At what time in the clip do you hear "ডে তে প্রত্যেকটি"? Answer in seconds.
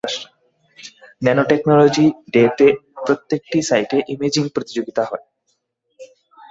2.33-3.57